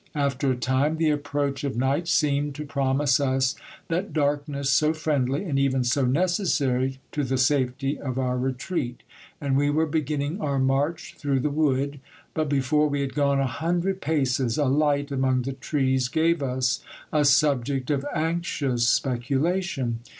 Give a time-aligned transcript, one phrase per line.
[0.15, 3.53] After a time, the approach of night seemed to promise us
[3.87, 9.03] that darkness so friendly, and even so necessary, to the safety of our retreat;
[9.39, 11.99] and we were beginning our march through the wood:
[12.33, 16.83] but before we had gone a hundred paces, a light among the trees gave us
[17.13, 19.99] a subject of anxious speculation.